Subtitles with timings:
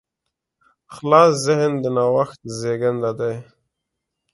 [0.95, 3.35] خلاص ذهن د نوښت زېږنده دی.